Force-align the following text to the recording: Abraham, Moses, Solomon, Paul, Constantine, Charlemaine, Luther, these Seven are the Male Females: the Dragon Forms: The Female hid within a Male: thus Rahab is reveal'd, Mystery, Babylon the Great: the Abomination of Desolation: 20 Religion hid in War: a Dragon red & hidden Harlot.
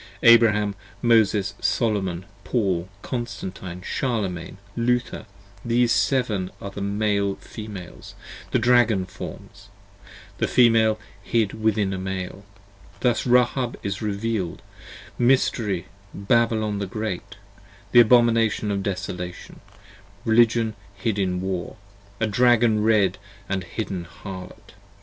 Abraham, 0.23 0.73
Moses, 1.03 1.53
Solomon, 1.61 2.25
Paul, 2.43 2.89
Constantine, 3.03 3.83
Charlemaine, 3.83 4.57
Luther, 4.75 5.27
these 5.63 5.91
Seven 5.91 6.49
are 6.59 6.71
the 6.71 6.81
Male 6.81 7.35
Females: 7.35 8.15
the 8.49 8.57
Dragon 8.57 9.05
Forms: 9.05 9.69
The 10.39 10.47
Female 10.47 10.99
hid 11.21 11.53
within 11.61 11.93
a 11.93 11.99
Male: 11.99 12.43
thus 13.01 13.27
Rahab 13.27 13.77
is 13.83 14.01
reveal'd, 14.01 14.63
Mystery, 15.19 15.85
Babylon 16.15 16.79
the 16.79 16.87
Great: 16.87 17.35
the 17.91 17.99
Abomination 17.99 18.71
of 18.71 18.81
Desolation: 18.81 19.59
20 20.23 20.29
Religion 20.31 20.75
hid 20.95 21.19
in 21.19 21.41
War: 21.41 21.75
a 22.19 22.25
Dragon 22.25 22.81
red 22.81 23.19
& 23.49 23.63
hidden 23.75 24.05
Harlot. 24.05 24.73